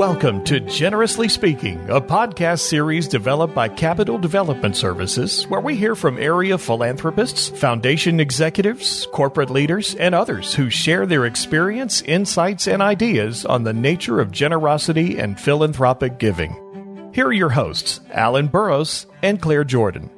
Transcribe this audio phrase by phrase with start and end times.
[0.00, 5.94] Welcome to Generously Speaking, a podcast series developed by Capital Development Services, where we hear
[5.94, 12.80] from area philanthropists, foundation executives, corporate leaders, and others who share their experience, insights, and
[12.80, 17.10] ideas on the nature of generosity and philanthropic giving.
[17.12, 20.08] Here are your hosts, Alan Burrows and Claire Jordan.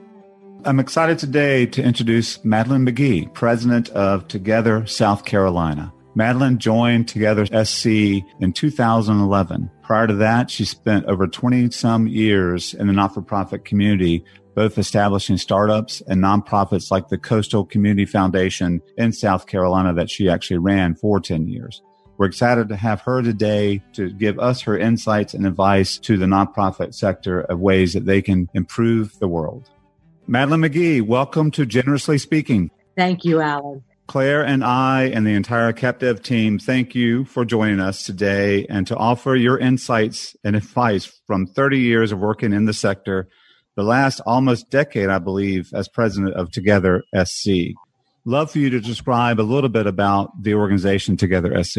[0.64, 5.92] I'm excited today to introduce Madeleine McGee, president of Together South Carolina.
[6.14, 7.86] Madeleine joined Together SC
[8.40, 9.70] in 2011.
[9.82, 14.22] Prior to that, she spent over 20 some years in the not for profit community,
[14.54, 20.28] both establishing startups and nonprofits like the Coastal Community Foundation in South Carolina that she
[20.28, 21.82] actually ran for 10 years.
[22.18, 26.26] We're excited to have her today to give us her insights and advice to the
[26.26, 29.70] nonprofit sector of ways that they can improve the world.
[30.26, 32.70] Madeleine McGee, welcome to Generously Speaking.
[32.96, 33.82] Thank you, Alan.
[34.12, 38.86] Claire and I and the entire CapDev team thank you for joining us today and
[38.88, 43.26] to offer your insights and advice from 30 years of working in the sector,
[43.74, 47.72] the last almost decade, I believe, as president of Together SC.
[48.26, 51.78] Love for you to describe a little bit about the organization Together SC.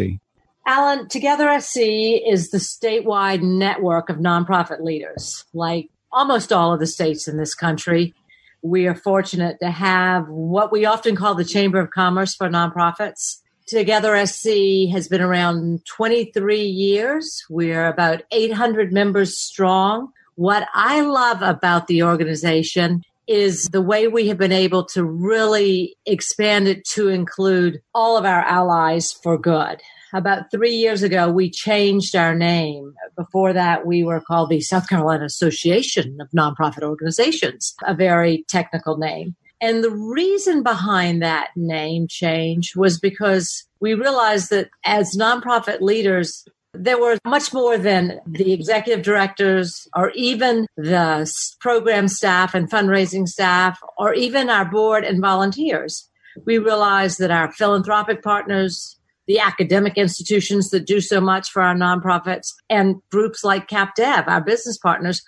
[0.65, 6.87] Alan, Together SC is the statewide network of nonprofit leaders, like almost all of the
[6.87, 8.15] states in this country
[8.63, 13.39] we are fortunate to have what we often call the Chamber of Commerce for nonprofits.
[13.67, 17.43] Together SC has been around 23 years.
[17.49, 20.11] We're about 800 members strong.
[20.35, 25.95] What I love about the organization is the way we have been able to really
[26.05, 29.81] expand it to include all of our allies for good
[30.13, 32.93] about three years ago, we changed our name.
[33.15, 38.97] Before that, we were called the South Carolina Association of Nonprofit Organizations, a very technical
[38.97, 39.35] name.
[39.59, 46.45] And the reason behind that name change was because we realized that as nonprofit leaders,
[46.73, 53.27] there were much more than the executive directors or even the program staff and fundraising
[53.27, 56.09] staff or even our board and volunteers.
[56.45, 61.75] We realized that our philanthropic partners, the academic institutions that do so much for our
[61.75, 65.21] nonprofits and groups like CapDev, our business partners,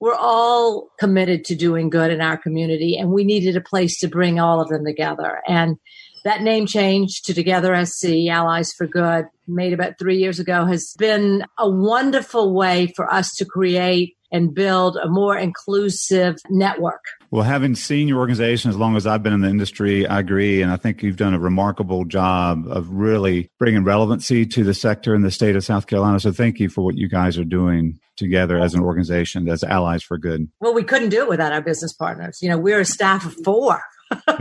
[0.00, 4.08] we're all committed to doing good in our community and we needed a place to
[4.08, 5.40] bring all of them together.
[5.48, 5.76] And
[6.24, 10.94] that name change to Together SC, Allies for Good, made about three years ago, has
[10.98, 17.02] been a wonderful way for us to create and build a more inclusive network.
[17.30, 20.62] Well, having seen your organization as long as I've been in the industry, I agree.
[20.62, 25.14] And I think you've done a remarkable job of really bringing relevancy to the sector
[25.14, 26.20] in the state of South Carolina.
[26.20, 30.02] So thank you for what you guys are doing together as an organization, as allies
[30.02, 30.48] for good.
[30.60, 32.38] Well, we couldn't do it without our business partners.
[32.40, 33.82] You know, we're a staff of four.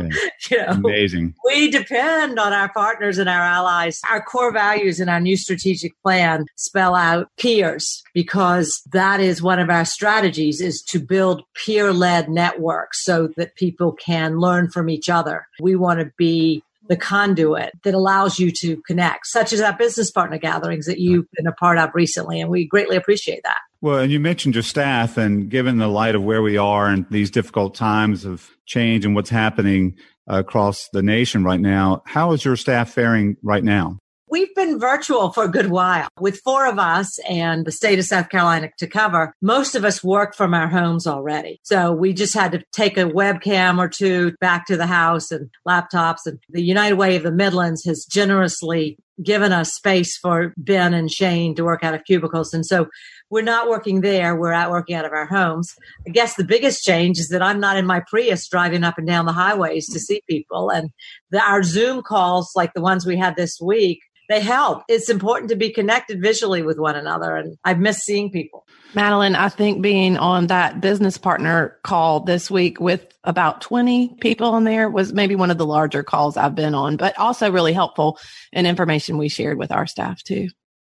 [0.49, 1.33] you know, Amazing.
[1.45, 3.99] We depend on our partners and our allies.
[4.09, 9.59] Our core values in our new strategic plan spell out peers because that is one
[9.59, 15.09] of our strategies is to build peer-led networks so that people can learn from each
[15.09, 15.47] other.
[15.59, 20.11] We want to be the conduit that allows you to connect, such as our business
[20.11, 22.39] partner gatherings that you've been a part of recently.
[22.39, 23.57] And we greatly appreciate that.
[23.81, 27.05] Well, and you mentioned your staff, and given the light of where we are and
[27.11, 29.95] these difficult times of change and what's happening
[30.27, 33.99] across the nation right now, how is your staff faring right now?
[34.29, 38.03] We've been virtual for a good while with four of us and the state of
[38.03, 39.33] South Carolina to cover.
[39.41, 41.61] Most of us work from our homes already.
[41.63, 45.49] So we just had to take a webcam or two back to the house and
[45.65, 46.25] laptops.
[46.25, 51.11] And the United Way of the Midlands has generously given us space for Ben and
[51.11, 52.53] Shane to work out of cubicles.
[52.53, 52.87] And so
[53.29, 54.35] we're not working there.
[54.35, 55.73] We're out working out of our homes.
[56.05, 59.07] I guess the biggest change is that I'm not in my Prius driving up and
[59.07, 60.69] down the highways to see people.
[60.69, 60.91] And
[61.31, 64.83] the, our Zoom calls, like the ones we had this week, they help.
[64.87, 67.35] It's important to be connected visually with one another.
[67.35, 68.65] And I've missed seeing people.
[68.93, 74.55] Madeleine, I think being on that business partner call this week with about 20 people
[74.57, 77.73] in there was maybe one of the larger calls I've been on, but also really
[77.73, 78.17] helpful
[78.53, 80.47] and information we shared with our staff too.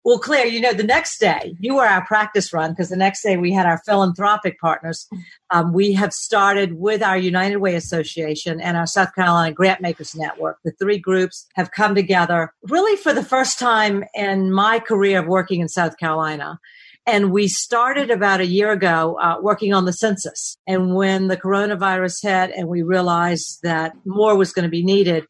[0.05, 3.23] Well, Claire, you know, the next day you were our practice run because the next
[3.23, 5.09] day we had our philanthropic partners.
[5.51, 10.17] Um, we have started with our United Way Association and our South Carolina Grant Makers
[10.17, 10.59] Network.
[10.65, 15.27] The three groups have come together really for the first time in my career of
[15.29, 16.59] working in South Carolina.
[17.07, 20.57] And we started about a year ago uh, working on the census.
[20.67, 25.27] And when the coronavirus hit and we realized that more was going to be needed,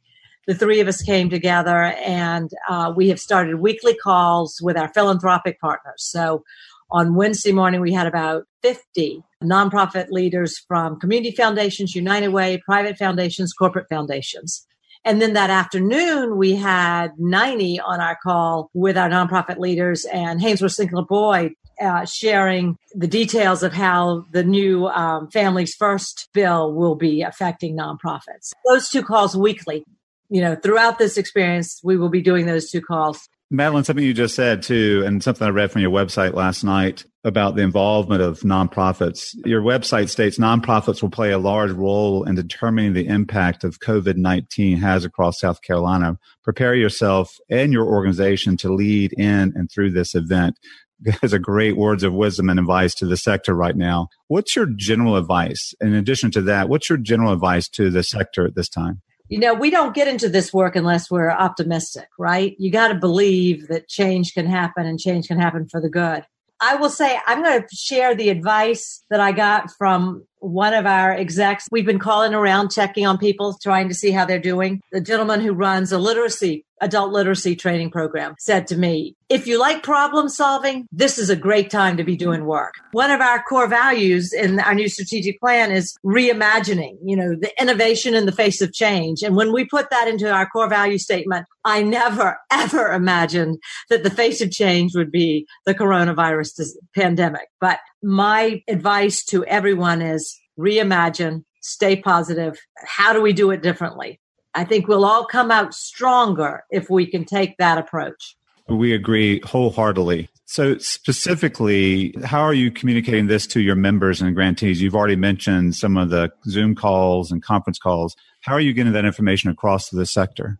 [0.47, 4.89] the three of us came together and uh, we have started weekly calls with our
[4.89, 6.03] philanthropic partners.
[6.05, 6.43] So
[6.91, 12.99] on Wednesday morning, we had about 50 nonprofit leaders from community foundations, United Way, private
[12.99, 14.67] foundations, corporate foundations.
[15.05, 20.41] And then that afternoon, we had 90 on our call with our nonprofit leaders and
[20.41, 26.73] Haynsworth Sinclair Boyd uh, sharing the details of how the new um, Families First bill
[26.73, 28.53] will be affecting nonprofits.
[28.69, 29.85] Those two calls weekly.
[30.32, 33.29] You know, throughout this experience, we will be doing those two calls.
[33.50, 37.05] Madeleine, something you just said too, and something I read from your website last night
[37.23, 39.34] about the involvement of nonprofits.
[39.44, 44.17] Your website states nonprofits will play a large role in determining the impact of COVID
[44.17, 46.19] 19 has across South Carolina.
[46.43, 50.58] Prepare yourself and your organization to lead in and through this event.
[51.20, 54.08] Those are great words of wisdom and advice to the sector right now.
[54.29, 55.75] What's your general advice?
[55.79, 59.02] In addition to that, what's your general advice to the sector at this time?
[59.28, 62.54] You know, we don't get into this work unless we're optimistic, right?
[62.58, 66.24] You got to believe that change can happen and change can happen for the good.
[66.60, 70.86] I will say, I'm going to share the advice that I got from one of
[70.86, 71.66] our execs.
[71.72, 74.80] We've been calling around, checking on people, trying to see how they're doing.
[74.92, 79.58] The gentleman who runs a literacy, adult literacy training program said to me, if you
[79.58, 82.75] like problem solving, this is a great time to be doing work.
[82.90, 87.50] One of our core values in our new strategic plan is reimagining, you know, the
[87.61, 89.23] innovation in the face of change.
[89.23, 93.58] And when we put that into our core value statement, I never, ever imagined
[93.88, 97.49] that the face of change would be the coronavirus pandemic.
[97.61, 102.58] But my advice to everyone is reimagine, stay positive.
[102.84, 104.20] How do we do it differently?
[104.54, 108.37] I think we'll all come out stronger if we can take that approach.
[108.69, 110.28] We agree wholeheartedly.
[110.44, 114.82] So, specifically, how are you communicating this to your members and grantees?
[114.82, 118.14] You've already mentioned some of the Zoom calls and conference calls.
[118.43, 120.58] How are you getting that information across to the sector?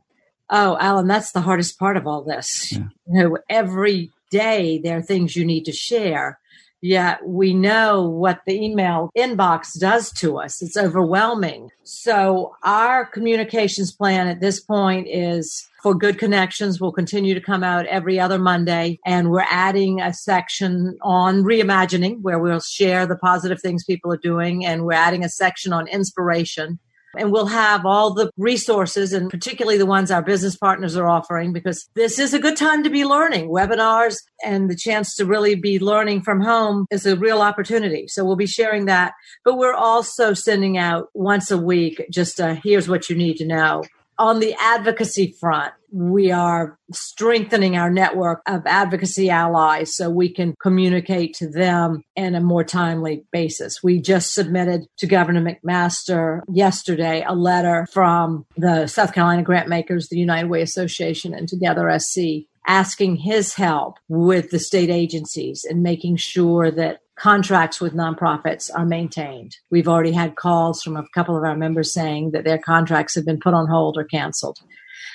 [0.49, 2.73] Oh, Alan, that's the hardest part of all this.
[2.73, 2.79] Yeah.
[3.07, 6.39] You know, every day there are things you need to share
[6.83, 10.61] yet we know what the email inbox does to us.
[10.61, 11.71] It's overwhelming.
[11.85, 17.65] So our communications plan at this point is for good connections will continue to come
[17.65, 18.99] out every other Monday.
[19.07, 24.19] And we're adding a section on reimagining where we'll share the positive things people are
[24.19, 24.65] doing.
[24.67, 26.79] And we're adding a section on inspiration
[27.17, 31.53] and we'll have all the resources and particularly the ones our business partners are offering
[31.53, 33.49] because this is a good time to be learning.
[33.49, 38.07] Webinars and the chance to really be learning from home is a real opportunity.
[38.09, 39.13] So we'll be sharing that.
[39.45, 43.47] But we're also sending out once a week just a, here's what you need to
[43.47, 43.83] know
[44.19, 50.55] on the advocacy front, we are strengthening our network of advocacy allies so we can
[50.61, 53.83] communicate to them in a more timely basis.
[53.83, 60.09] We just submitted to Governor McMaster yesterday a letter from the South Carolina grant makers,
[60.09, 65.83] the United Way Association, and Together SC asking his help with the state agencies and
[65.83, 69.57] making sure that contracts with nonprofits are maintained.
[69.71, 73.25] We've already had calls from a couple of our members saying that their contracts have
[73.25, 74.59] been put on hold or canceled.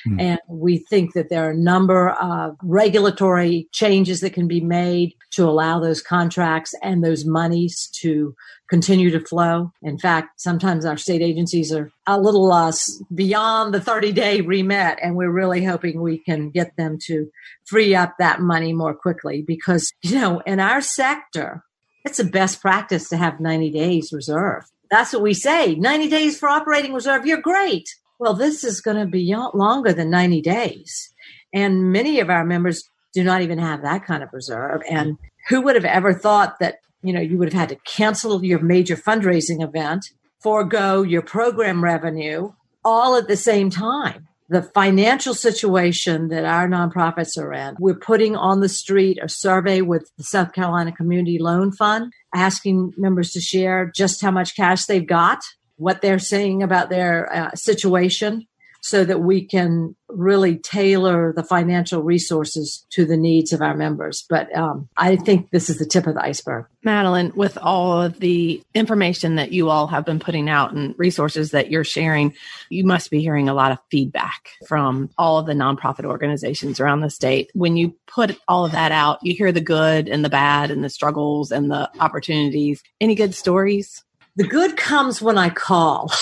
[0.08, 0.22] Mm.
[0.22, 5.16] And we think that there are a number of regulatory changes that can be made
[5.32, 8.34] to allow those contracts and those monies to
[8.70, 9.74] continue to flow.
[9.82, 12.72] In fact, sometimes our state agencies are a little uh,
[13.14, 17.30] beyond the 30 day remit, and we're really hoping we can get them to
[17.66, 21.64] free up that money more quickly because, you know, in our sector,
[22.08, 24.64] it's the best practice to have 90 days reserve.
[24.90, 27.26] That's what we say 90 days for operating reserve.
[27.26, 27.84] You're great.
[28.18, 31.14] Well, this is going to be longer than 90 days.
[31.54, 32.82] And many of our members
[33.14, 34.82] do not even have that kind of reserve.
[34.90, 35.18] And
[35.50, 38.60] who would have ever thought that, you know, you would have had to cancel your
[38.60, 40.06] major fundraising event,
[40.42, 42.54] forego your program revenue
[42.86, 44.30] all at the same time?
[44.50, 47.76] The financial situation that our nonprofits are in.
[47.80, 52.94] We're putting on the street a survey with the South Carolina Community Loan Fund, asking
[52.98, 55.40] members to share just how much cash they've got,
[55.76, 58.48] what they're saying about their uh, situation,
[58.82, 64.26] so that we can really tailor the financial resources to the needs of our members.
[64.30, 66.66] But um, I think this is the tip of the iceberg.
[66.84, 71.52] Madeleine, with all of the information that you all have been putting out and resources
[71.52, 72.34] that you're sharing,
[72.70, 77.02] you must be hearing a lot of feedback from all of the nonprofit organizations around
[77.02, 77.52] the state.
[77.54, 80.84] When you put all of that out, you hear the good and the bad and
[80.84, 82.82] the struggles and the opportunities.
[83.02, 84.04] Any good stories?
[84.38, 86.12] The good comes when I call.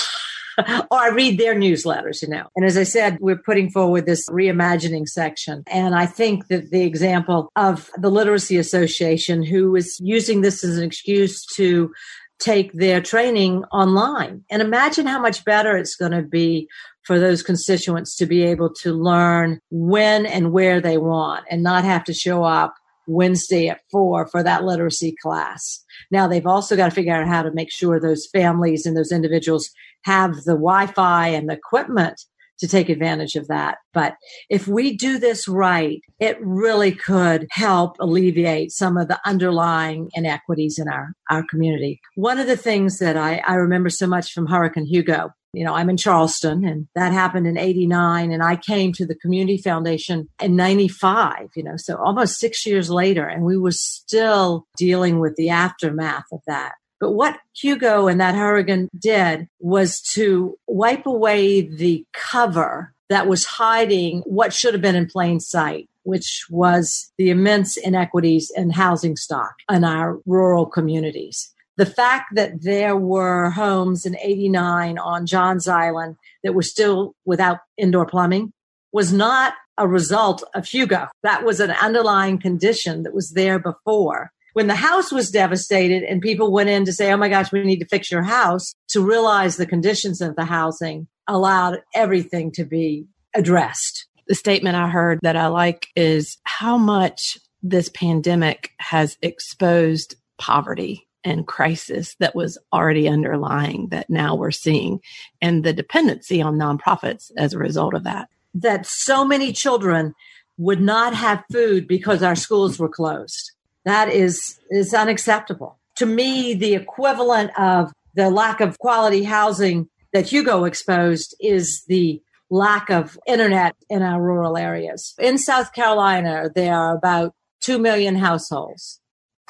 [0.92, 2.48] or I read their newsletters, you know.
[2.56, 5.64] And as I said, we're putting forward this reimagining section.
[5.68, 10.78] And I think that the example of the Literacy Association, who is using this as
[10.78, 11.92] an excuse to
[12.40, 14.44] take their training online.
[14.50, 16.68] And imagine how much better it's going to be
[17.04, 21.84] for those constituents to be able to learn when and where they want and not
[21.84, 22.76] have to show up
[23.08, 25.84] Wednesday at four for that literacy class.
[26.12, 29.12] Now they've also got to figure out how to make sure those families and those
[29.12, 29.70] individuals
[30.06, 32.22] have the Wi Fi and the equipment
[32.60, 33.80] to take advantage of that.
[33.94, 34.16] But
[34.50, 40.80] if we do this right, it really could help alleviate some of the underlying inequities
[40.80, 42.00] in our, our community.
[42.16, 45.74] One of the things that I, I remember so much from Hurricane Hugo you know,
[45.74, 50.28] I'm in Charleston and that happened in 89 and I came to the community foundation
[50.42, 55.36] in 95, you know, so almost six years later and we were still dealing with
[55.38, 56.74] the aftermath of that.
[57.06, 63.46] But what Hugo and that hurricane did was to wipe away the cover that was
[63.46, 69.16] hiding what should have been in plain sight which was the immense inequities in housing
[69.16, 75.68] stock in our rural communities the fact that there were homes in 89 on Johns
[75.68, 78.52] Island that were still without indoor plumbing
[78.92, 81.10] was not a result of Hugo.
[81.22, 84.32] That was an underlying condition that was there before.
[84.56, 87.62] When the house was devastated and people went in to say, Oh my gosh, we
[87.64, 92.64] need to fix your house to realize the conditions of the housing allowed everything to
[92.64, 94.08] be addressed.
[94.30, 101.06] The statement I heard that I like is how much this pandemic has exposed poverty
[101.26, 105.02] and crisis that was already underlying that now we're seeing
[105.42, 108.30] and the dependency on nonprofits as a result of that.
[108.54, 110.16] That so many children
[110.58, 113.52] would not have food because our schools were closed.
[113.86, 115.80] That is, is unacceptable.
[115.98, 122.22] To me, the equivalent of the lack of quality housing that Hugo exposed is the
[122.50, 125.14] lack of internet in our rural areas.
[125.20, 129.00] In South Carolina, there are about 2 million households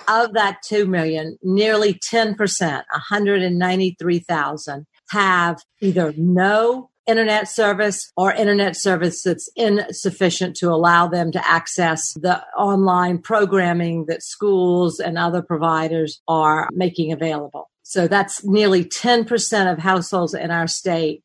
[0.08, 9.24] of that 2 million, nearly 10%, 193,000 have either no internet service or internet service
[9.24, 16.22] that's insufficient to allow them to access the online programming that schools and other providers
[16.28, 17.70] are making available.
[17.84, 21.24] So that's nearly 10% of households in our state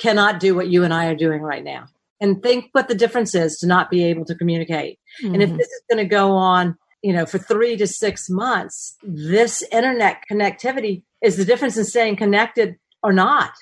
[0.00, 1.86] cannot do what you and I are doing right now.
[2.20, 4.98] And think what the difference is to not be able to communicate.
[5.22, 5.34] Mm-hmm.
[5.34, 5.58] And if mm-hmm.
[5.58, 10.22] this is going to go on you know, for three to six months, this internet
[10.30, 13.52] connectivity is the difference in staying connected or not.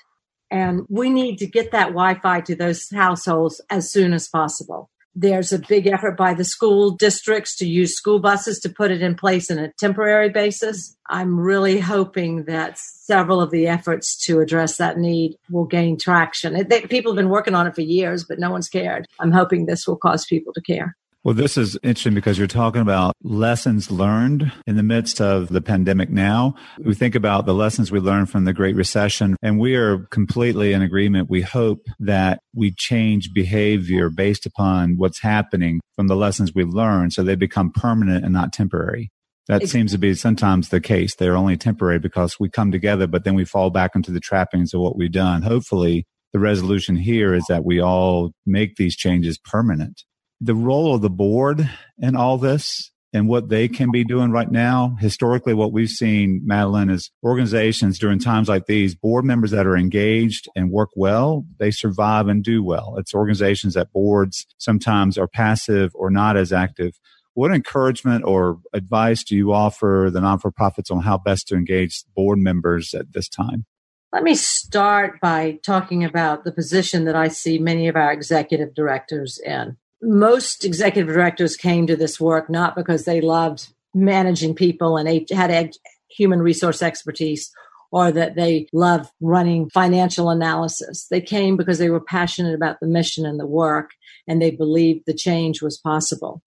[0.50, 4.90] And we need to get that Wi Fi to those households as soon as possible.
[5.14, 9.02] There's a big effort by the school districts to use school buses to put it
[9.02, 10.96] in place in a temporary basis.
[11.08, 16.68] I'm really hoping that several of the efforts to address that need will gain traction.
[16.68, 19.06] They, people have been working on it for years, but no one's cared.
[19.18, 20.96] I'm hoping this will cause people to care.
[21.24, 25.60] Well, this is interesting because you're talking about lessons learned in the midst of the
[25.60, 26.54] pandemic now.
[26.78, 30.72] We think about the lessons we learned from the Great Recession, and we are completely
[30.72, 31.28] in agreement.
[31.28, 37.12] We hope that we change behavior based upon what's happening from the lessons we've learned
[37.12, 39.10] so they become permanent and not temporary.
[39.48, 41.16] That seems to be sometimes the case.
[41.16, 44.72] They're only temporary because we come together, but then we fall back into the trappings
[44.72, 45.42] of what we've done.
[45.42, 50.04] Hopefully, the resolution here is that we all make these changes permanent
[50.40, 51.68] the role of the board
[51.98, 54.96] in all this and what they can be doing right now.
[55.00, 59.76] Historically, what we've seen, Madeleine, is organizations during times like these, board members that are
[59.76, 62.96] engaged and work well, they survive and do well.
[62.98, 66.92] It's organizations that boards sometimes are passive or not as active.
[67.34, 71.54] What encouragement or advice do you offer the non for profits on how best to
[71.54, 73.64] engage board members at this time?
[74.12, 78.74] Let me start by talking about the position that I see many of our executive
[78.74, 84.96] directors in most executive directors came to this work not because they loved managing people
[84.96, 85.76] and had
[86.08, 87.50] human resource expertise
[87.90, 91.06] or that they love running financial analysis.
[91.10, 93.90] They came because they were passionate about the mission and the work
[94.26, 96.42] and they believed the change was possible.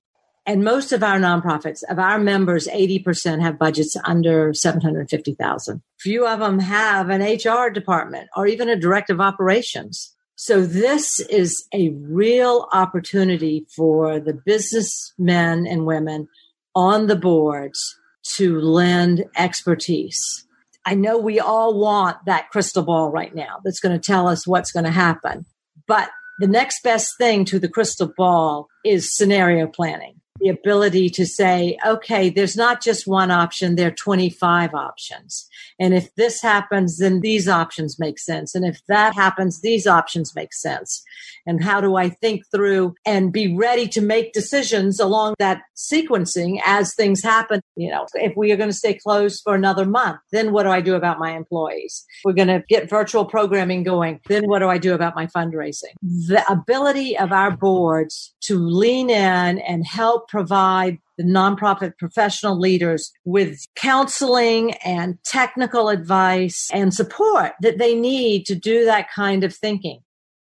[0.46, 5.82] And most of our nonprofits, of our members, 80% have budgets under 750,000.
[6.00, 10.16] Few of them have an HR department or even a director of operations.
[10.36, 16.28] So this is a real opportunity for the businessmen and women
[16.76, 17.96] on the boards
[18.36, 20.46] to lend expertise.
[20.86, 24.48] I know we all want that crystal ball right now that's going to tell us
[24.48, 25.46] what's going to happen.
[25.88, 26.10] But
[26.40, 31.78] the next best thing to the crystal ball is scenario planning the ability to say,
[31.86, 35.48] okay, there's not just one option, there are 25 options.
[35.80, 38.56] And if this happens, then these options make sense.
[38.56, 41.04] And if that happens, these options make sense.
[41.46, 46.60] And how do I think through and be ready to make decisions along that sequencing
[46.66, 47.62] as things happen?
[47.76, 50.70] You know, if we are going to stay closed for another month, then what do
[50.70, 52.06] I do about my employees?
[52.24, 54.20] We're going to get virtual programming going.
[54.28, 55.94] Then what do I do about my fundraising?
[56.02, 63.12] The ability of our boards to lean in and help provide the nonprofit professional leaders
[63.26, 69.54] with counseling and technical advice and support that they need to do that kind of
[69.54, 70.00] thinking.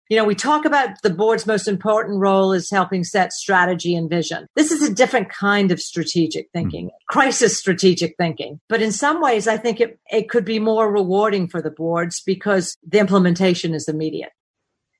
[0.08, 4.10] You know, we talk about the board's most important role is helping set strategy and
[4.10, 4.46] vision.
[4.56, 6.96] This is a different kind of strategic thinking, mm-hmm.
[7.08, 8.60] crisis strategic thinking.
[8.68, 12.22] But in some ways, I think it, it could be more rewarding for the boards
[12.26, 14.32] because the implementation is immediate.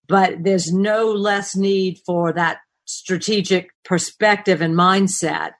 [0.06, 2.58] But there's no less need for that
[2.90, 5.52] strategic perspective and mindset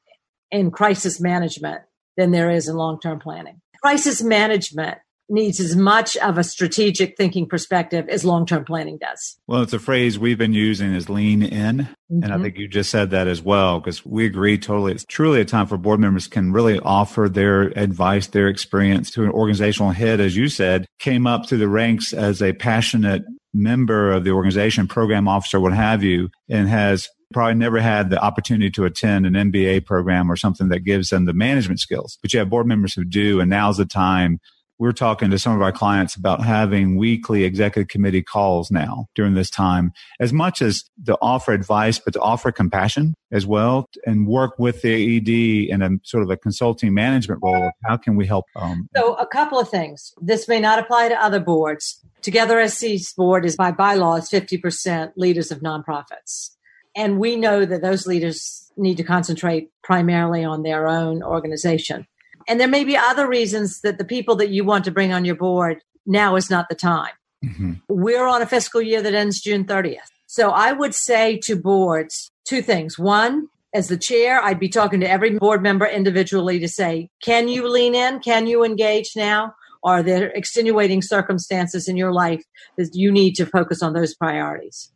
[0.50, 1.82] in crisis management
[2.16, 3.60] than there is in long term planning.
[3.82, 4.98] Crisis management
[5.30, 9.38] needs as much of a strategic thinking perspective as long term planning does.
[9.46, 11.78] Well, it's a phrase we've been using is lean in.
[11.78, 12.22] Mm-hmm.
[12.22, 12.42] And I mm-hmm.
[12.42, 14.92] think you just said that as well, because we agree totally.
[14.92, 19.22] It's truly a time for board members can really offer their advice, their experience to
[19.22, 23.22] an organizational head, as you said, came up through the ranks as a passionate
[23.54, 28.22] member of the organization, program officer, what have you, and has probably never had the
[28.22, 32.18] opportunity to attend an MBA program or something that gives them the management skills.
[32.22, 34.40] But you have board members who do, and now's the time.
[34.78, 39.34] We're talking to some of our clients about having weekly executive committee calls now during
[39.34, 44.26] this time, as much as to offer advice, but to offer compassion as well and
[44.26, 47.66] work with the ED in a sort of a consulting management role.
[47.66, 48.46] Of how can we help?
[48.56, 50.14] Um, so, a couple of things.
[50.18, 52.02] This may not apply to other boards.
[52.22, 56.52] Together SC's board is by bylaws 50% leaders of nonprofits.
[56.96, 62.06] And we know that those leaders need to concentrate primarily on their own organization.
[62.48, 65.24] And there may be other reasons that the people that you want to bring on
[65.24, 67.12] your board now is not the time.
[67.44, 67.72] Mm-hmm.
[67.88, 70.10] We're on a fiscal year that ends June 30th.
[70.26, 72.98] So I would say to boards two things.
[72.98, 77.48] One, as the chair, I'd be talking to every board member individually to say, can
[77.48, 78.20] you lean in?
[78.20, 79.54] Can you engage now?
[79.82, 82.44] Are there extenuating circumstances in your life
[82.76, 84.92] that you need to focus on those priorities?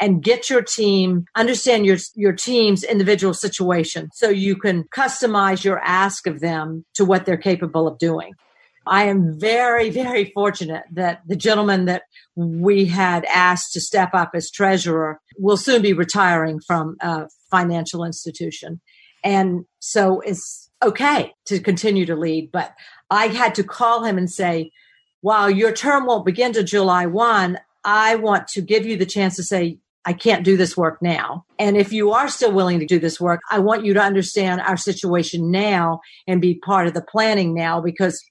[0.00, 5.80] And get your team, understand your, your team's individual situation so you can customize your
[5.80, 8.32] ask of them to what they're capable of doing.
[8.86, 12.04] I am very, very fortunate that the gentleman that
[12.36, 18.04] we had asked to step up as treasurer will soon be retiring from a financial
[18.04, 18.80] institution.
[19.22, 22.50] And so it's okay to continue to lead.
[22.50, 22.72] But
[23.10, 24.70] I had to call him and say,
[25.20, 29.36] while your term won't begin to July 1, I want to give you the chance
[29.36, 31.44] to say, I can't do this work now.
[31.58, 34.60] And if you are still willing to do this work, I want you to understand
[34.60, 38.22] our situation now and be part of the planning now because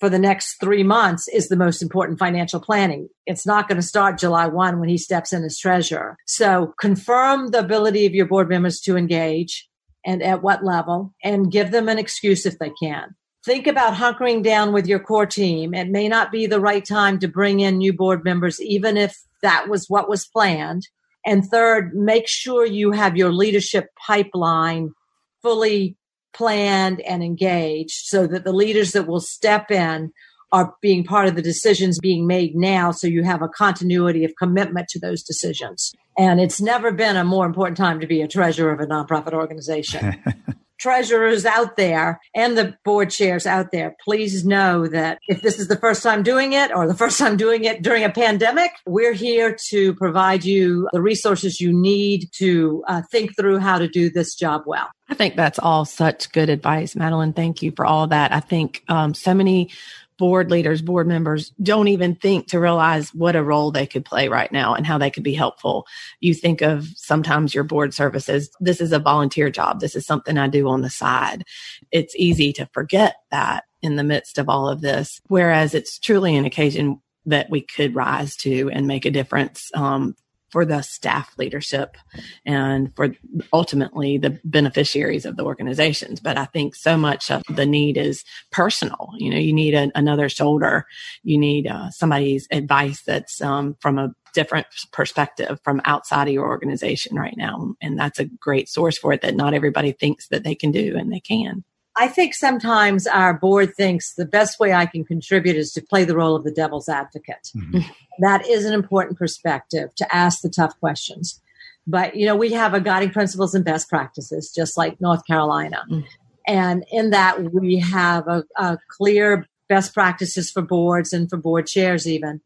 [0.00, 3.08] for the next three months is the most important financial planning.
[3.26, 6.16] It's not going to start July 1 when he steps in as treasurer.
[6.26, 9.68] So confirm the ability of your board members to engage
[10.06, 13.14] and at what level and give them an excuse if they can.
[13.44, 15.74] Think about hunkering down with your core team.
[15.74, 19.16] It may not be the right time to bring in new board members, even if
[19.42, 20.88] that was what was planned.
[21.28, 24.94] And third, make sure you have your leadership pipeline
[25.42, 25.94] fully
[26.32, 30.10] planned and engaged so that the leaders that will step in
[30.52, 34.32] are being part of the decisions being made now so you have a continuity of
[34.38, 35.92] commitment to those decisions.
[36.16, 39.34] And it's never been a more important time to be a treasurer of a nonprofit
[39.34, 40.16] organization.
[40.78, 45.68] treasurers out there and the board chairs out there, please know that if this is
[45.68, 49.12] the first time doing it or the first time doing it during a pandemic, we're
[49.12, 54.10] here to provide you the resources you need to uh, think through how to do
[54.10, 54.88] this job well.
[55.10, 57.32] I think that's all such good advice, Madeleine.
[57.32, 58.32] Thank you for all that.
[58.32, 59.70] I think um, so many
[60.18, 64.28] board leaders, board members don't even think to realize what a role they could play
[64.28, 65.86] right now and how they could be helpful.
[66.20, 69.80] You think of sometimes your board services, this is a volunteer job.
[69.80, 71.44] This is something I do on the side.
[71.92, 76.36] It's easy to forget that in the midst of all of this, whereas it's truly
[76.36, 80.16] an occasion that we could rise to and make a difference um,
[80.50, 81.96] for the staff leadership
[82.44, 83.10] and for
[83.52, 86.20] ultimately the beneficiaries of the organizations.
[86.20, 89.10] But I think so much of the need is personal.
[89.18, 90.86] You know, you need a, another shoulder.
[91.22, 96.46] You need uh, somebody's advice that's um, from a different perspective from outside of your
[96.46, 97.74] organization right now.
[97.80, 100.96] And that's a great source for it that not everybody thinks that they can do
[100.96, 101.64] and they can.
[101.98, 106.04] I think sometimes our board thinks the best way I can contribute is to play
[106.04, 107.50] the role of the devil's advocate.
[107.56, 107.80] Mm-hmm.
[108.20, 111.40] That is an important perspective to ask the tough questions.
[111.86, 115.84] But, you know, we have a guiding principles and best practices, just like North Carolina.
[115.90, 116.06] Mm-hmm.
[116.46, 121.66] And in that, we have a, a clear best practices for boards and for board
[121.66, 122.40] chairs, even.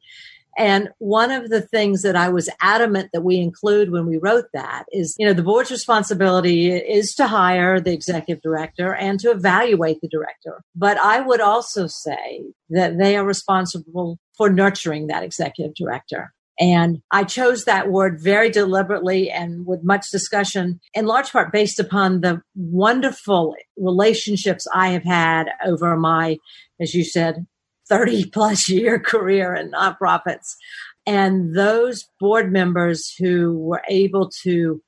[0.58, 4.46] And one of the things that I was adamant that we include when we wrote
[4.52, 9.30] that is, you know, the board's responsibility is to hire the executive director and to
[9.30, 10.62] evaluate the director.
[10.76, 16.32] But I would also say that they are responsible for nurturing that executive director.
[16.60, 21.80] And I chose that word very deliberately and with much discussion, in large part based
[21.80, 26.36] upon the wonderful relationships I have had over my,
[26.78, 27.46] as you said,
[27.88, 30.54] 30 plus year career in nonprofits.
[31.06, 34.80] And those board members who were able to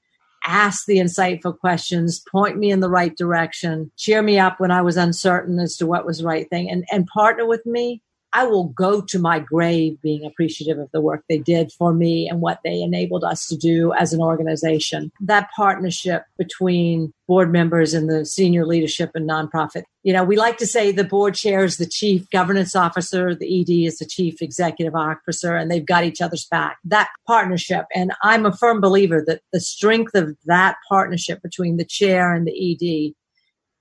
[0.47, 4.83] ask the insightful questions, point me in the right direction, cheer me up when I
[4.83, 8.03] was uncertain as to what was the right thing, and, and partner with me
[8.35, 12.29] I will go to my grave being appreciative of the work they did for me
[12.29, 15.13] and what they enabled us to do as an organization.
[15.21, 19.85] That partnership between board members and the senior leadership and nonprofit.
[20.03, 23.61] You know, we like to say the board chair is the chief governance officer, the
[23.61, 26.79] ED is the chief executive officer, and they've got each other's back.
[26.85, 27.87] That partnership.
[27.95, 32.47] And I'm a firm believer that the strength of that partnership between the chair and
[32.47, 33.15] the ED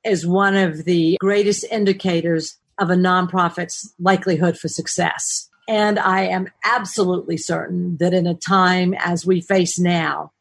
[0.09, 5.49] is one of the greatest indicators of a nonprofit's likelihood for success.
[5.67, 10.31] And I am absolutely certain that in a time as we face now,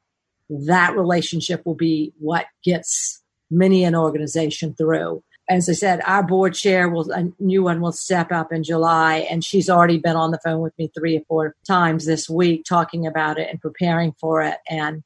[0.48, 5.22] that relationship will be what gets many an organization through.
[5.48, 9.26] As I said, our board chair will, a new one will step up in July,
[9.30, 12.64] and she's already been on the phone with me three or four times this week
[12.64, 14.58] talking about it and preparing for it.
[14.68, 15.02] And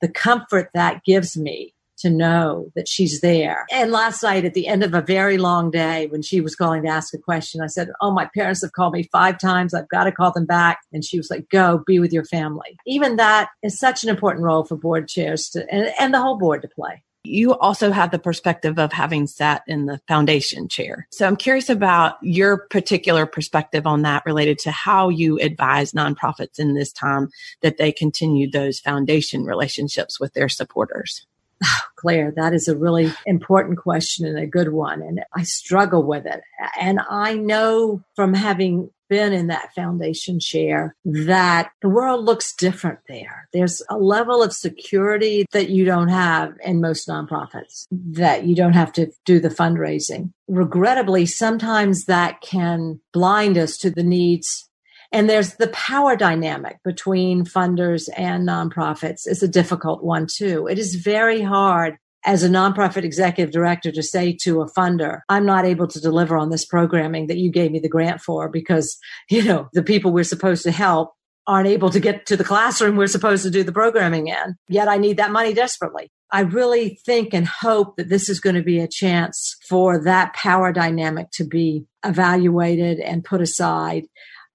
[0.00, 1.73] the comfort that gives me
[2.04, 3.66] to know that she's there.
[3.72, 6.82] And last night, at the end of a very long day, when she was calling
[6.82, 9.72] to ask a question, I said, Oh, my parents have called me five times.
[9.72, 10.80] I've got to call them back.
[10.92, 12.76] And she was like, Go be with your family.
[12.86, 16.38] Even that is such an important role for board chairs to, and, and the whole
[16.38, 17.02] board to play.
[17.26, 21.08] You also have the perspective of having sat in the foundation chair.
[21.10, 26.58] So I'm curious about your particular perspective on that related to how you advise nonprofits
[26.58, 27.30] in this time
[27.62, 31.26] that they continue those foundation relationships with their supporters.
[31.62, 35.02] Oh, Claire, that is a really important question and a good one.
[35.02, 36.40] And I struggle with it.
[36.80, 42.98] And I know from having been in that foundation chair that the world looks different
[43.08, 43.48] there.
[43.52, 48.72] There's a level of security that you don't have in most nonprofits, that you don't
[48.72, 50.32] have to do the fundraising.
[50.48, 54.68] Regrettably, sometimes that can blind us to the needs
[55.14, 60.66] and there's the power dynamic between funders and nonprofits is a difficult one too.
[60.66, 61.96] It is very hard
[62.26, 66.36] as a nonprofit executive director to say to a funder, I'm not able to deliver
[66.36, 68.98] on this programming that you gave me the grant for because,
[69.30, 71.12] you know, the people we're supposed to help
[71.46, 74.56] aren't able to get to the classroom we're supposed to do the programming in.
[74.68, 76.10] Yet I need that money desperately.
[76.32, 80.34] I really think and hope that this is going to be a chance for that
[80.34, 84.06] power dynamic to be evaluated and put aside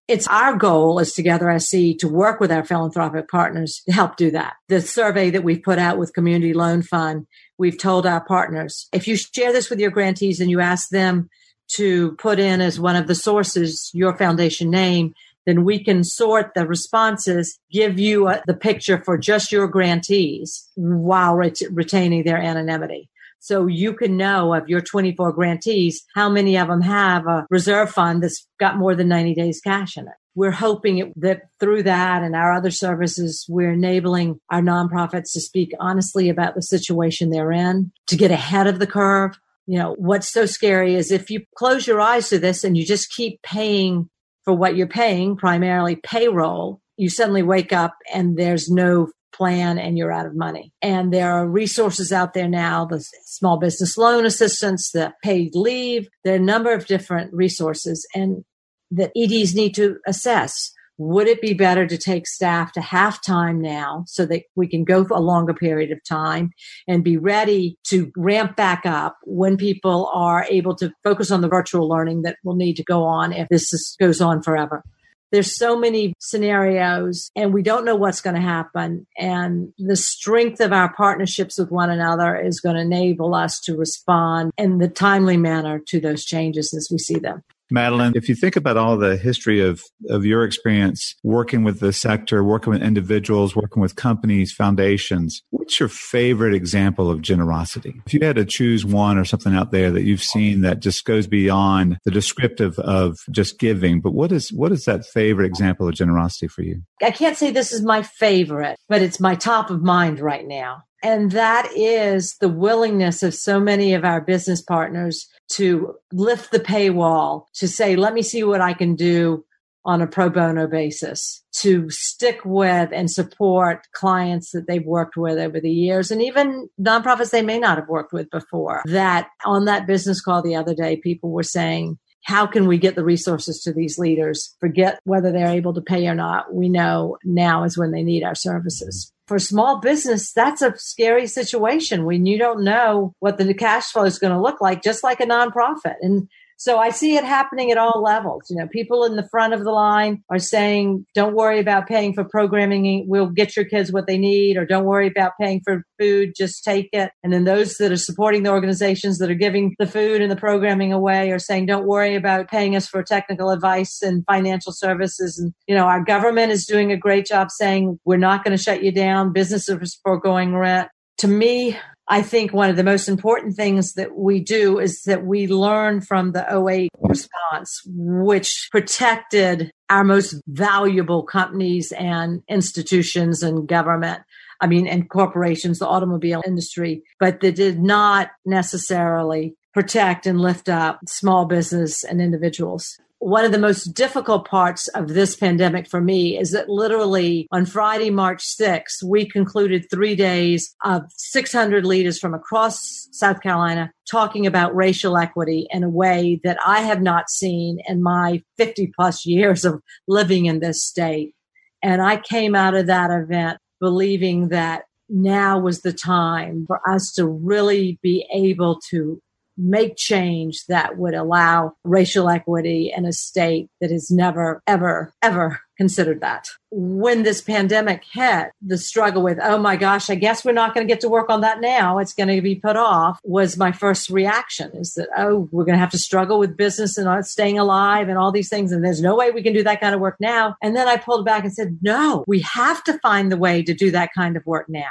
[0.09, 4.31] it's our goal as Together SC to work with our philanthropic partners to help do
[4.31, 4.55] that.
[4.67, 7.27] The survey that we've put out with Community Loan Fund,
[7.59, 11.29] we've told our partners, if you share this with your grantees and you ask them
[11.73, 15.13] to put in as one of the sources your foundation name,
[15.45, 20.67] then we can sort the responses, give you a, the picture for just your grantees
[20.75, 23.09] while ret- retaining their anonymity.
[23.39, 27.89] So you can know of your 24 grantees, how many of them have a reserve
[27.89, 30.13] fund that's got more than 90 days cash in it.
[30.36, 35.71] We're hoping that through that and our other services, we're enabling our nonprofits to speak
[35.80, 39.38] honestly about the situation they're in, to get ahead of the curve.
[39.67, 42.86] You know, what's so scary is if you close your eyes to this and you
[42.86, 44.10] just keep paying
[44.43, 49.97] for what you're paying, primarily payroll, you suddenly wake up and there's no plan and
[49.97, 50.71] you're out of money.
[50.81, 56.07] And there are resources out there now, the small business loan assistance, the paid leave.
[56.23, 58.43] There are a number of different resources and
[58.91, 60.71] that EDs need to assess.
[60.97, 64.83] Would it be better to take staff to half time now so that we can
[64.83, 66.51] go for a longer period of time
[66.89, 71.47] and be ready to ramp back up when people are able to focus on the
[71.47, 74.83] virtual learning that will need to go on if this is, goes on forever?
[75.31, 79.05] There's so many scenarios and we don't know what's going to happen.
[79.17, 83.75] And the strength of our partnerships with one another is going to enable us to
[83.75, 87.43] respond in the timely manner to those changes as we see them.
[87.71, 91.93] Madeleine, if you think about all the history of, of your experience working with the
[91.93, 98.01] sector, working with individuals, working with companies, foundations, what's your favorite example of generosity?
[98.05, 101.05] If you had to choose one or something out there that you've seen that just
[101.05, 105.88] goes beyond the descriptive of just giving, but what is, what is that favorite example
[105.88, 106.82] of generosity for you?
[107.03, 110.84] I can't say this is my favorite, but it's my top of mind right now.
[111.01, 116.59] And that is the willingness of so many of our business partners to lift the
[116.59, 119.45] paywall, to say, let me see what I can do
[119.85, 125.39] on a pro bono basis, to stick with and support clients that they've worked with
[125.39, 128.83] over the years and even nonprofits they may not have worked with before.
[128.85, 132.95] That on that business call the other day, people were saying, how can we get
[132.95, 134.55] the resources to these leaders?
[134.60, 136.53] Forget whether they're able to pay or not.
[136.53, 141.27] We know now is when they need our services for small business, that's a scary
[141.27, 145.03] situation when you don't know what the cash flow is going to look like, just
[145.03, 145.93] like a nonprofit.
[146.01, 146.27] And
[146.59, 148.43] So I see it happening at all levels.
[148.49, 152.13] You know, people in the front of the line are saying, don't worry about paying
[152.13, 153.05] for programming.
[153.07, 156.33] We'll get your kids what they need, or don't worry about paying for food.
[156.35, 157.11] Just take it.
[157.23, 160.35] And then those that are supporting the organizations that are giving the food and the
[160.35, 165.39] programming away are saying, don't worry about paying us for technical advice and financial services.
[165.39, 168.61] And, you know, our government is doing a great job saying, we're not going to
[168.61, 169.31] shut you down.
[169.31, 170.89] Businesses are foregoing rent.
[171.19, 171.77] To me,
[172.11, 176.01] I think one of the most important things that we do is that we learn
[176.01, 184.23] from the 08 response, which protected our most valuable companies and institutions and government.
[184.59, 190.67] I mean, and corporations, the automobile industry, but they did not necessarily protect and lift
[190.67, 195.99] up small business and individuals one of the most difficult parts of this pandemic for
[195.99, 202.17] me is that literally on Friday, March 6th, we concluded three days of 600 leaders
[202.17, 207.29] from across South Carolina talking about racial equity in a way that I have not
[207.29, 211.36] seen in my 50 plus years of living in this state.
[211.84, 217.12] And I came out of that event believing that now was the time for us
[217.13, 219.21] to really be able to
[219.59, 225.59] make change that would allow racial equity in a state that has never, ever, ever
[225.77, 226.45] considered that.
[226.71, 230.85] When this pandemic hit, the struggle with, oh my gosh, I guess we're not going
[230.85, 231.99] to get to work on that now.
[231.99, 235.75] It's going to be put off was my first reaction is that, oh, we're going
[235.75, 238.71] to have to struggle with business and uh, staying alive and all these things.
[238.71, 240.55] And there's no way we can do that kind of work now.
[240.61, 243.73] And then I pulled back and said, no, we have to find the way to
[243.73, 244.89] do that kind of work now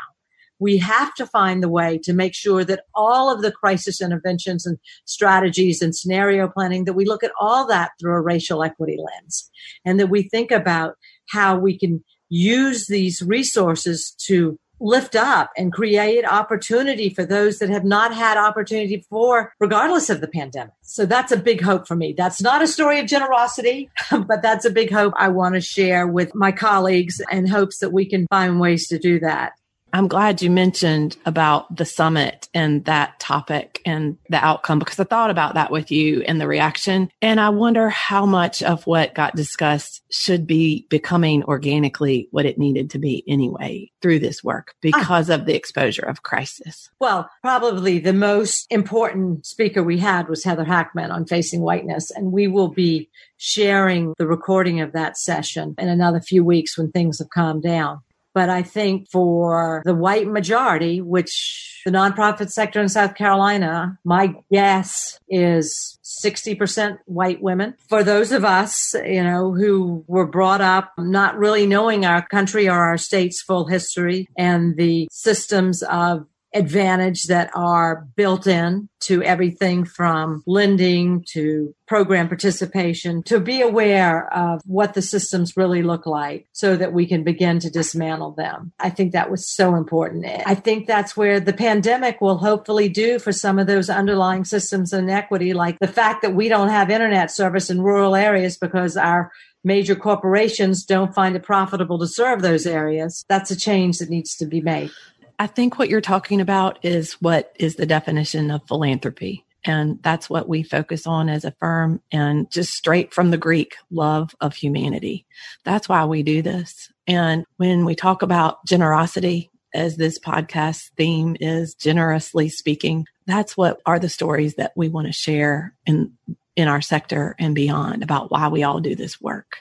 [0.59, 4.67] we have to find the way to make sure that all of the crisis interventions
[4.67, 8.97] and strategies and scenario planning that we look at all that through a racial equity
[8.99, 9.51] lens
[9.85, 10.95] and that we think about
[11.31, 17.69] how we can use these resources to lift up and create opportunity for those that
[17.69, 20.73] have not had opportunity before, regardless of the pandemic.
[20.83, 22.15] So that's a big hope for me.
[22.17, 26.07] That's not a story of generosity, but that's a big hope I want to share
[26.07, 29.53] with my colleagues and hopes that we can find ways to do that.
[29.93, 35.05] I'm glad you mentioned about the summit and that topic and the outcome because I
[35.05, 37.11] thought about that with you and the reaction.
[37.23, 42.59] And I wonder how much of what got discussed should be becoming organically what it
[42.59, 45.35] needed to be anyway through this work because ah.
[45.35, 46.91] of the exposure of crisis.
[47.01, 52.11] Well, probably the most important speaker we had was Heather Hackman on Facing Whiteness.
[52.11, 56.91] And we will be sharing the recording of that session in another few weeks when
[56.91, 58.01] things have calmed down.
[58.39, 64.33] But I think for the white majority, which the nonprofit sector in South Carolina, my
[64.53, 67.75] guess is 60% white women.
[67.89, 72.69] For those of us, you know, who were brought up not really knowing our country
[72.69, 76.25] or our state's full history and the systems of
[76.55, 84.33] advantage that are built in to everything from lending to program participation to be aware
[84.33, 88.73] of what the systems really look like so that we can begin to dismantle them.
[88.79, 90.27] I think that was so important.
[90.47, 94.93] I think that's where the pandemic will hopefully do for some of those underlying systems
[94.93, 99.31] inequity, like the fact that we don't have internet service in rural areas because our
[99.65, 103.25] major corporations don't find it profitable to serve those areas.
[103.29, 104.91] That's a change that needs to be made.
[105.39, 109.45] I think what you're talking about is what is the definition of philanthropy.
[109.65, 113.77] And that's what we focus on as a firm and just straight from the Greek,
[113.91, 115.27] love of humanity.
[115.65, 116.91] That's why we do this.
[117.07, 123.81] And when we talk about generosity, as this podcast theme is generously speaking, that's what
[123.85, 126.13] are the stories that we want to share in,
[126.57, 129.59] in our sector and beyond about why we all do this work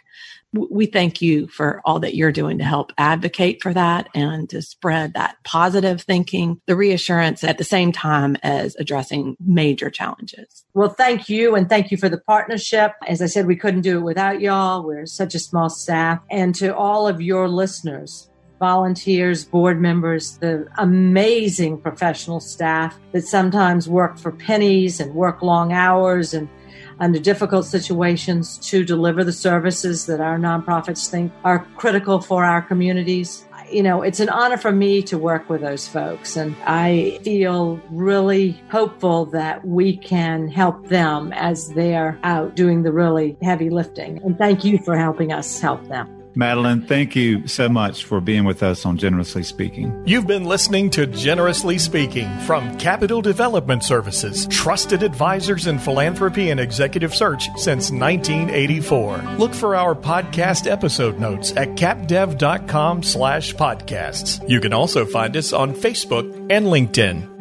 [0.53, 4.62] we thank you for all that you're doing to help advocate for that and to
[4.62, 10.63] spread that positive thinking, the reassurance at the same time as addressing major challenges.
[10.73, 11.55] Well, thank you.
[11.55, 12.93] And thank you for the partnership.
[13.07, 14.83] As I said, we couldn't do it without y'all.
[14.83, 16.19] We're such a small staff.
[16.31, 18.29] And to all of your listeners,
[18.60, 25.73] volunteers, board members, the amazing professional staff that sometimes work for pennies and work long
[25.73, 26.49] hours and
[26.99, 32.62] under difficult situations to deliver the services that our nonprofits think are critical for our
[32.62, 33.45] communities.
[33.71, 37.81] You know, it's an honor for me to work with those folks, and I feel
[37.89, 44.21] really hopeful that we can help them as they're out doing the really heavy lifting.
[44.23, 46.16] And thank you for helping us help them.
[46.38, 50.04] Madeleine, thank you so much for being with us on Generously Speaking.
[50.06, 56.60] You've been listening to Generously Speaking from Capital Development Services, trusted advisors in philanthropy and
[56.60, 59.17] executive search since 1984.
[59.39, 64.47] Look for our podcast episode notes at capdev.com slash podcasts.
[64.47, 67.37] You can also find us on Facebook and LinkedIn.